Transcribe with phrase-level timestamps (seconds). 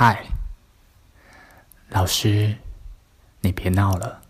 [0.00, 0.28] 嗨，
[1.88, 2.56] 老师，
[3.40, 4.22] 你别闹了。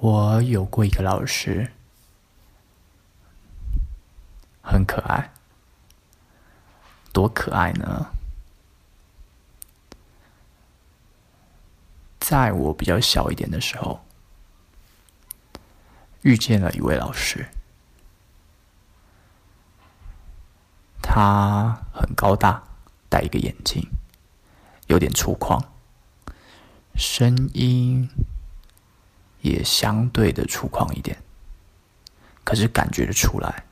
[0.00, 1.70] 我有过一个老师，
[4.62, 5.30] 很可爱。
[7.12, 8.14] 多可爱呢？
[12.20, 14.02] 在我比较小一点的时候，
[16.22, 17.50] 遇见了一位老师。
[21.14, 22.62] 他很高大，
[23.10, 23.86] 戴一个眼镜，
[24.86, 25.62] 有点粗犷，
[26.94, 28.08] 声音。
[29.42, 31.20] 也相对的粗犷一点，
[32.44, 33.64] 可是感觉得出来，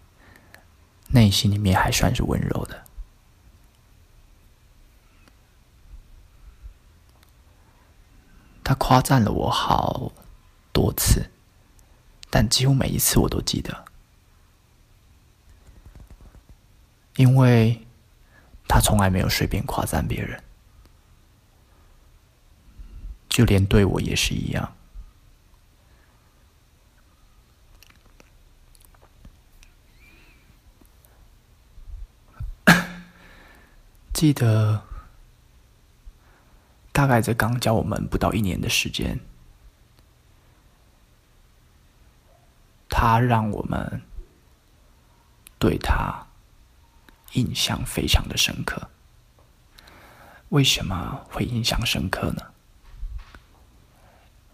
[1.06, 2.84] 内心里面还算是温柔的。
[8.64, 10.10] 他夸赞了我好
[10.72, 11.30] 多次，
[12.28, 13.84] 但几乎每一次我都记得，
[17.16, 17.86] 因为
[18.66, 20.42] 他从来没有随便夸赞别人，
[23.28, 24.72] 就连对我也是一样。
[34.14, 34.82] 记得，
[36.92, 39.18] 大概在刚教我们不到一年的时间，
[42.88, 44.02] 他让我们
[45.58, 46.26] 对他
[47.32, 48.88] 印象非常的深刻。
[50.50, 52.42] 为什么会印象深刻呢？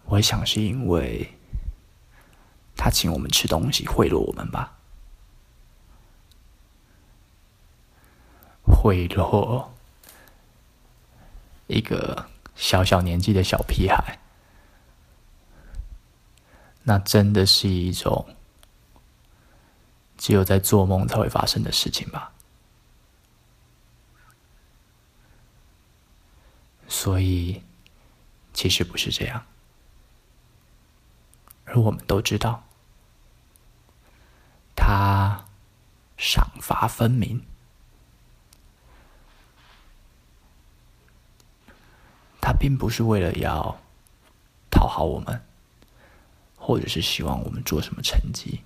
[0.05, 1.35] 我想是因为
[2.75, 4.77] 他请我们吃东西贿赂我们吧。
[8.61, 9.65] 贿赂
[11.65, 14.19] 一个小小年纪的小屁孩，
[16.83, 18.35] 那真的是一种
[20.17, 22.31] 只有在做梦才会发生的事情吧。
[26.87, 27.61] 所以，
[28.53, 29.45] 其实不是这样，
[31.65, 32.63] 而我们都知道，
[34.75, 35.45] 他
[36.17, 37.45] 赏罚分明。
[42.39, 43.77] 他并不是为了要
[44.71, 45.45] 讨好我们，
[46.55, 48.61] 或者是希望我们做什么成绩，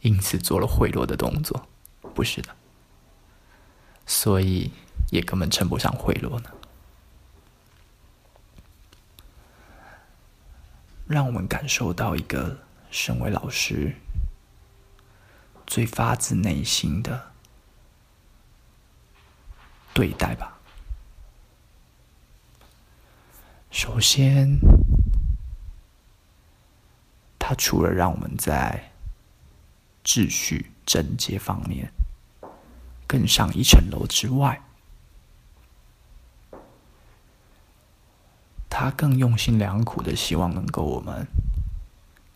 [0.00, 1.68] 因此做了贿赂的动作，
[2.00, 2.56] 不是的，
[4.04, 4.72] 所以
[5.10, 6.50] 也根本称不上贿赂呢。
[11.06, 12.56] 让我们感受到一个
[12.90, 13.94] 身为老师
[15.66, 17.32] 最发自内心的
[19.92, 20.56] 对待吧。
[23.72, 24.58] 首先，
[27.38, 28.92] 他除了让我们在
[30.04, 31.92] 秩序整洁方面
[33.06, 34.60] 更上一层楼之外，
[38.80, 41.26] 他更用心良苦的希望能够我们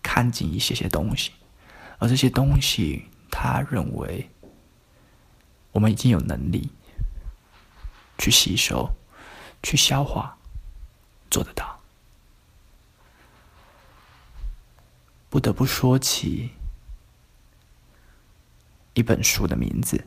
[0.03, 1.33] 看进一些些东西，
[1.99, 4.29] 而这些东西，他认为
[5.73, 6.71] 我们已经有能力
[8.19, 8.91] 去吸收、
[9.63, 10.37] 去消化。
[11.31, 11.81] 做得到。
[15.31, 16.51] 不得不说起
[18.93, 20.07] 一本书的名字，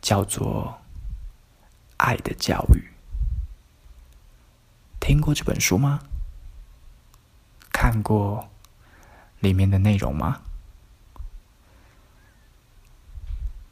[0.00, 0.80] 叫做
[1.98, 2.78] 《爱的教育》。
[5.02, 6.00] 听过这本书吗？
[7.72, 8.48] 看过
[9.40, 10.42] 里面的内容吗？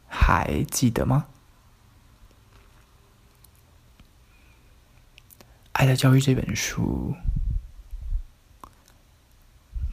[0.08, 1.28] 还记得吗？
[5.70, 7.14] 《爱的教育》这本书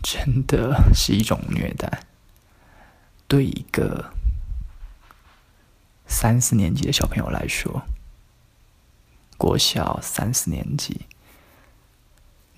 [0.01, 2.01] 真的是一种虐待，
[3.27, 4.11] 对一个
[6.07, 7.83] 三四年级的小朋友来说，
[9.37, 11.05] 国小三四年级，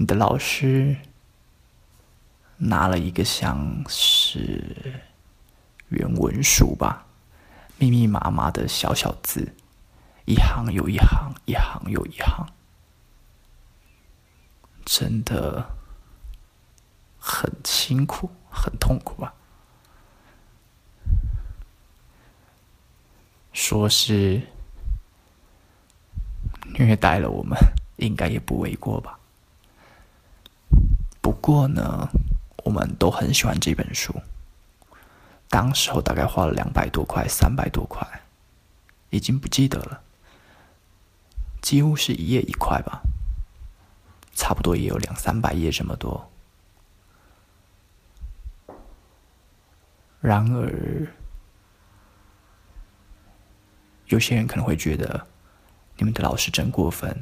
[0.01, 0.95] 你的老师
[2.55, 5.03] 拿了一个像是
[5.89, 7.05] 原文书吧，
[7.77, 9.53] 密密麻麻的小小字，
[10.23, 12.47] 一行又一行，一行又一行。
[14.85, 15.75] 真的
[17.19, 19.33] 很辛苦，很痛苦吧？
[23.51, 24.41] 说是
[26.73, 27.59] 虐待了我们，
[27.97, 29.18] 应该也不为过吧？
[31.21, 32.09] 不过呢，
[32.63, 34.13] 我们都很喜欢这本书。
[35.49, 38.07] 当时候大概花了两百多块，三百多块，
[39.09, 40.01] 已经不记得了，
[41.61, 43.01] 几乎是一页一块吧。
[44.35, 46.31] 差不多也有两三百页这么多，
[50.21, 51.07] 然而，
[54.05, 55.27] 有些人可能会觉得，
[55.97, 57.21] 你们的老师真过分，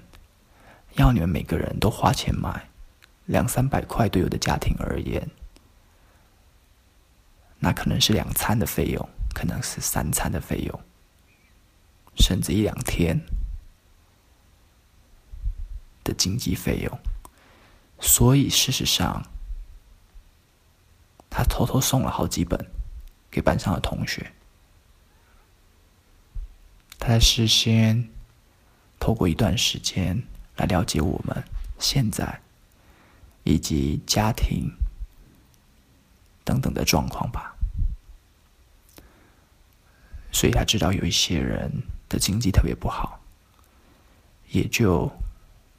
[0.93, 2.69] 要你们每个人都花钱买，
[3.27, 5.29] 两三百块对有的家庭而言，
[7.59, 10.81] 那可能是两餐的费用，可能是三餐的费用，
[12.15, 13.21] 甚至一两天
[16.03, 16.99] 的经济费用。
[17.99, 19.23] 所以事实上，
[21.29, 22.59] 他偷偷送了好几本。
[23.29, 24.31] 给班上的同学，
[26.97, 28.09] 他在事先
[28.99, 30.23] 透过一段时间
[30.55, 31.43] 来了解我们
[31.77, 32.41] 现在
[33.47, 34.69] 以及家庭
[36.43, 37.55] 等等的状况吧，
[40.33, 41.71] 所以他知道有一些人
[42.09, 43.21] 的经济特别不好，
[44.49, 45.09] 也就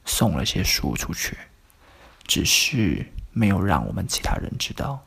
[0.03, 1.37] 送了些书出去，
[2.23, 5.05] 只是没有让我们其他人知道。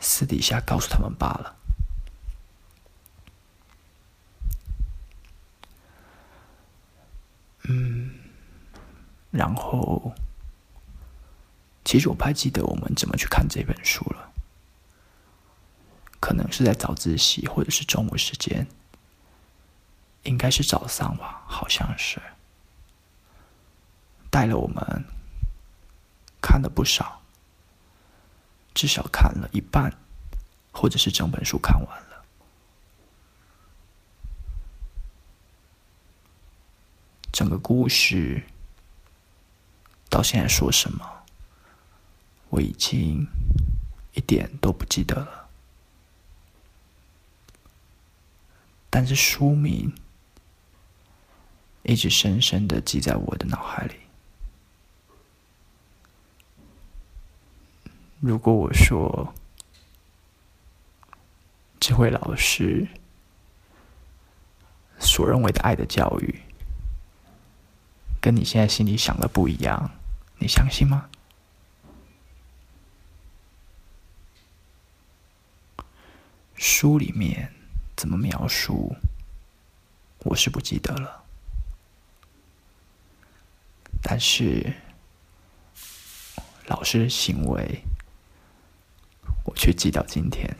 [0.00, 1.56] 私底下告诉他们罢了。
[7.62, 8.19] 嗯，
[9.30, 10.12] 然后，
[11.84, 14.32] 其实我不太记得我们怎么去看这本书了。
[16.20, 18.66] 可能是在早自习，或者是中午时间，
[20.24, 22.20] 应该是早上吧，好像是。
[24.30, 25.04] 带了我们
[26.40, 27.22] 看了不少。
[28.72, 29.92] 至少看了一半，
[30.70, 32.24] 或者是整本书看完了。
[37.32, 38.44] 整个故事
[40.10, 41.08] 到现在说什么，
[42.50, 43.26] 我已经
[44.12, 45.48] 一点都不记得了。
[48.90, 49.94] 但是书名
[51.84, 53.94] 一直深深的记在我的脑海里。
[58.18, 59.32] 如果我说，
[61.78, 62.86] 这位老师
[64.98, 66.42] 所认为的爱的教育，
[68.20, 69.90] 跟你现在心里想的不一样，
[70.40, 71.08] 你相信吗？
[76.56, 77.52] 书里面
[77.94, 78.96] 怎么描述，
[80.20, 81.24] 我是不记得了，
[84.02, 84.72] 但是
[86.66, 87.82] 老师的行为。
[89.44, 90.54] 我却记到今天，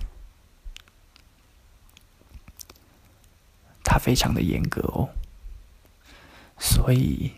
[3.84, 5.10] 他非常的严格哦，
[6.58, 7.32] 所以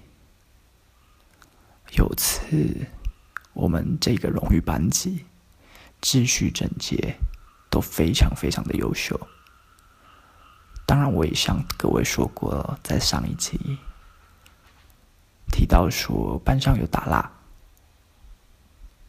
[1.97, 2.87] 有次
[3.53, 5.25] 我们这个荣誉班级
[6.01, 7.15] 秩序整洁
[7.71, 9.19] 都非常非常的优秀。
[10.87, 13.59] 当然，我也向各位说过，在上一集
[15.51, 17.31] 提到说班上有打蜡，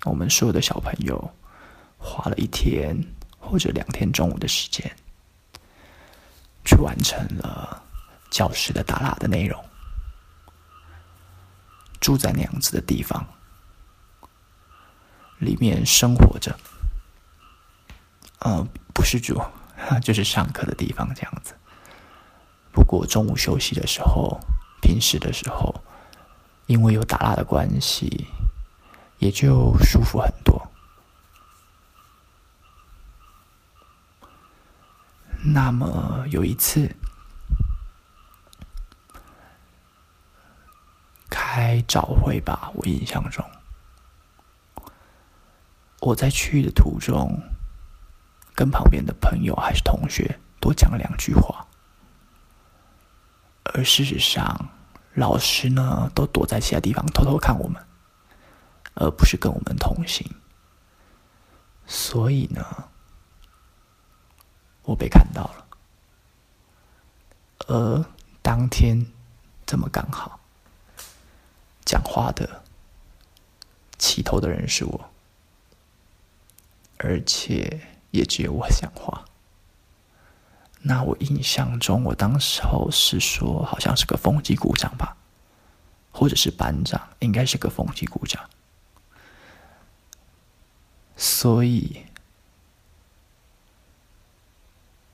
[0.06, 1.34] 我们所有的小朋友。
[2.06, 3.02] 花了一天
[3.40, 4.94] 或者两天中午的时间，
[6.66, 7.82] 去完成了
[8.30, 9.64] 教室的打蜡的内容。
[12.04, 13.26] 住在那样子的地方，
[15.38, 16.60] 里面生活着，
[18.40, 19.42] 呃，不是住，
[20.04, 21.56] 就是上课的地方这样子。
[22.74, 24.38] 不过中午休息的时候，
[24.82, 25.82] 平时的时候，
[26.66, 28.28] 因为有打蜡的关系，
[29.20, 30.62] 也就舒服很多。
[35.42, 36.94] 那么有一次
[41.56, 43.46] 开早会吧，我印象中，
[46.00, 47.40] 我在去的途中，
[48.56, 51.68] 跟旁边的朋友还是同学多讲了两句话，
[53.66, 54.68] 而事实上，
[55.14, 57.80] 老师呢都躲在其他地方偷偷看我们，
[58.96, 60.28] 而不是跟我们同行，
[61.86, 62.66] 所以呢。
[64.86, 65.66] 我被看到了，
[67.68, 68.06] 而
[68.42, 69.06] 当天
[69.68, 70.38] 这么刚好，
[71.86, 72.64] 讲话的
[73.98, 75.10] 起头的人是我，
[76.98, 79.26] 而且也只有我讲话。
[80.82, 85.16] 那我印象中，我当时候是说，好像是个风纪股长吧，
[86.12, 88.50] 或者是班长，应该是个风纪股长，
[91.16, 92.06] 所以。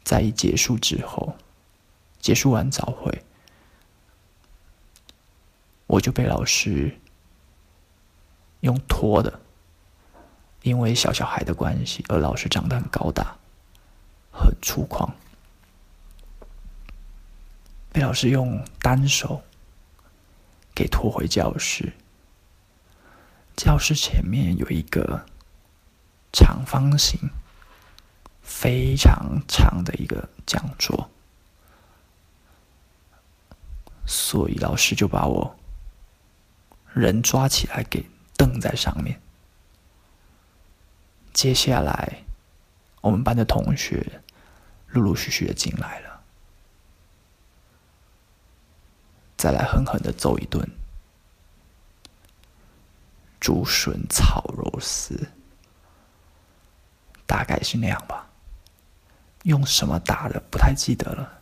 [0.01, 1.35] 在一结束之后，
[2.19, 3.23] 结束完早会，
[5.89, 6.99] 我就被老师
[8.59, 9.39] 用拖的，
[10.61, 13.35] 因为小小孩的关系，而老师长得很高大，
[14.31, 15.09] 很粗犷，
[17.91, 19.41] 被老师用单手
[20.75, 21.91] 给拖回教室。
[23.57, 25.25] 教室前面有一个
[26.31, 27.19] 长方形、
[28.43, 31.09] 非常长的一个讲桌，
[34.05, 35.58] 所以老师就把我
[36.99, 39.19] 人抓起来给凳在上面。
[41.33, 42.23] 接下来，
[43.01, 44.21] 我们班的同学
[44.89, 46.21] 陆陆续续的进来了，
[49.37, 50.69] 再来狠狠的揍一顿。
[53.39, 55.29] 竹笋炒肉丝，
[57.25, 58.27] 大概是那样吧。
[59.43, 61.39] 用什么打的不太记得了，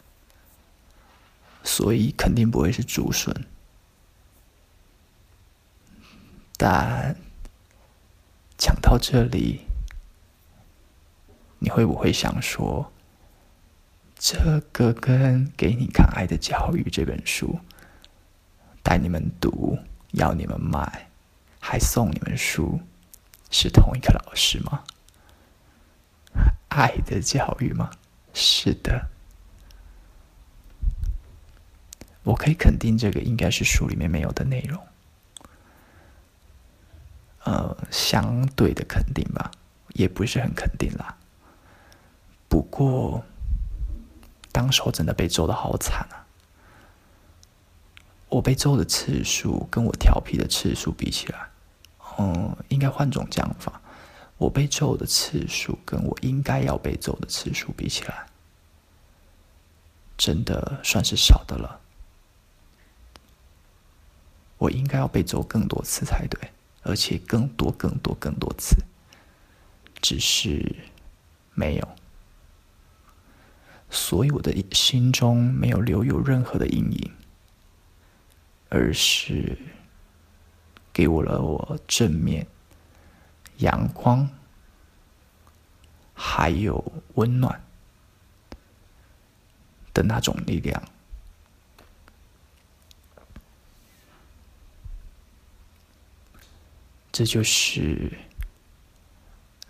[1.63, 3.33] 所以肯定不会是竹笋。
[6.57, 7.15] 但
[8.57, 9.67] 讲到这里，
[11.59, 12.91] 你会不会想说，
[14.17, 17.59] 这个跟《给你看爱的教育》这本书，
[18.81, 19.77] 带你们读，
[20.13, 21.07] 要你们买？
[21.59, 22.79] 还送你们书，
[23.51, 24.83] 是同一个老师吗？
[26.69, 27.91] 爱的教育吗？
[28.33, 29.09] 是的，
[32.23, 34.86] 我可以肯定，这个应该是书里面没有的内容。
[37.47, 39.49] 呃，相对的肯定吧，
[39.93, 41.15] 也不是很肯定啦。
[42.49, 43.23] 不过，
[44.51, 46.27] 当时我真的被揍得好惨啊！
[48.27, 51.47] 我被揍的次数跟我调皮的次数比起来。
[52.17, 53.79] 嗯，应该换种讲法，
[54.37, 58.25] 我被揍的次数跟我应该要被揍的次数比起来，
[60.17, 61.79] 真的算是少的了。
[64.57, 66.51] 我应该要被揍更多次才对，
[66.87, 68.77] 而且更多、更多、更多次，
[70.01, 70.75] 只是
[71.53, 71.95] 没有，
[73.89, 77.11] 所以我的心中没有留有任何的阴影，
[78.69, 79.57] 而是。
[80.93, 82.47] 给我了我正面
[83.57, 84.27] 阳光，
[86.15, 87.63] 还有温暖
[89.93, 90.81] 的那种力量。
[97.17, 98.15] 这就是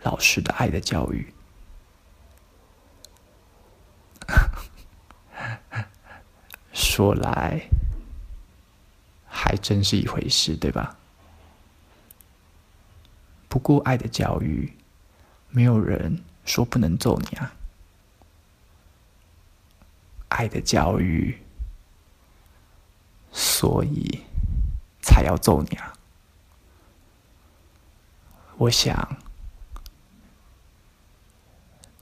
[0.04, 1.34] 老师的爱的教育。
[6.74, 7.70] 说来
[9.26, 10.98] 还真是一回事，对吧？
[13.48, 14.74] 不过，爱的教育，
[15.50, 17.54] 没有人说不能揍你啊。
[20.28, 21.42] 爱的教育，
[23.32, 24.26] 所以
[25.02, 25.94] 才要揍你啊。
[28.58, 29.18] 我想，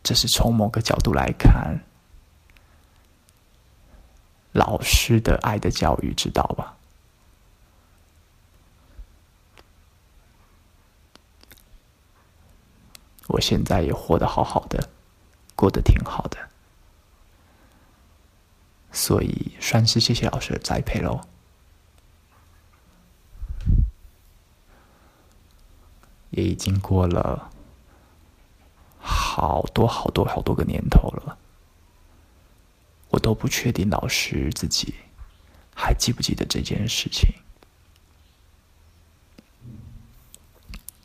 [0.02, 1.80] 这是从某个角度来看，
[4.54, 6.78] 老师的爱的教育，知道吧？
[13.28, 14.90] 我现在也活得好好的，
[15.56, 16.38] 过得挺好的，
[18.94, 21.28] 所以算是谢谢老师的栽培喽。
[26.36, 27.50] 也已经过了
[29.00, 31.38] 好多好多好多个年头了，
[33.10, 34.94] 我都不确定老师自己
[35.74, 37.30] 还记不记得这件事情，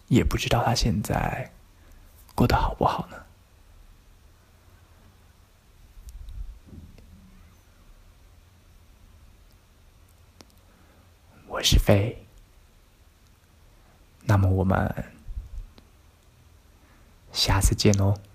[0.09, 1.53] 也不知道他现在。
[2.33, 3.17] 过得好不好呢？
[11.47, 12.25] 我是飞，
[14.23, 15.13] 那么我们
[17.33, 18.30] 下次见喽。